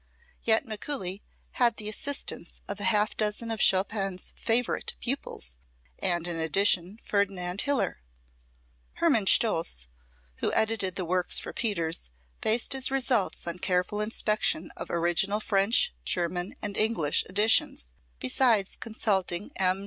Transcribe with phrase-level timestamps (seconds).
[0.41, 1.21] Yet Mikuli
[1.61, 5.59] had the assistance of a half dozen of Chopin's "favorite" pupils,
[5.99, 8.01] and, in addition, Ferdinand Hiller.
[8.93, 9.85] Herman Scholtz,
[10.37, 12.09] who edited the works for Peters,
[12.41, 19.51] based his results on careful inspection of original French, German and English editions, besides consulting
[19.57, 19.79] M.